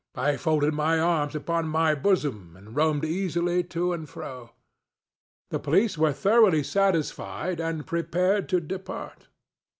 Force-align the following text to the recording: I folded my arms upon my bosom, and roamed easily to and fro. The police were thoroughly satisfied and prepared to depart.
I 0.15 0.35
folded 0.35 0.73
my 0.73 0.99
arms 0.99 1.35
upon 1.35 1.67
my 1.67 1.93
bosom, 1.93 2.55
and 2.57 2.75
roamed 2.75 3.05
easily 3.05 3.63
to 3.65 3.93
and 3.93 4.09
fro. 4.09 4.49
The 5.51 5.59
police 5.59 5.95
were 5.95 6.11
thoroughly 6.11 6.63
satisfied 6.63 7.59
and 7.59 7.85
prepared 7.85 8.49
to 8.49 8.59
depart. 8.59 9.27